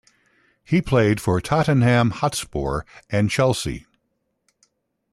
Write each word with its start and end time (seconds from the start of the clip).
He 0.63 0.81
played 0.81 1.21
for 1.21 1.39
Tottenham 1.39 2.09
Hotspur 2.09 2.81
and 3.11 3.29
Chelsea. 3.29 3.85